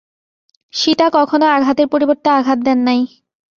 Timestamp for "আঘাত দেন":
2.31-2.79